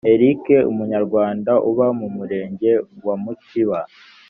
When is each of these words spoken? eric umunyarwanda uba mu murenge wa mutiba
eric 0.13 0.43
umunyarwanda 0.71 1.51
uba 1.69 1.87
mu 1.99 2.07
murenge 2.15 2.71
wa 3.05 3.15
mutiba 3.23 3.79